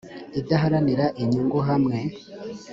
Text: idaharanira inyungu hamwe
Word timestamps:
idaharanira 0.39 1.05
inyungu 1.21 1.57
hamwe 1.67 1.97